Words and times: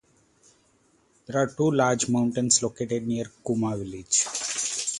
There 1.27 1.39
are 1.39 1.45
two 1.45 1.69
large 1.69 2.09
mountains 2.09 2.63
located 2.63 3.05
near 3.05 3.25
Kuma 3.45 3.77
village. 3.77 4.25